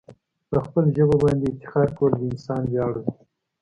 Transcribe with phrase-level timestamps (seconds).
[0.49, 3.11] په خپل ژبه باندي افتخار کول د انسان ویاړ دی.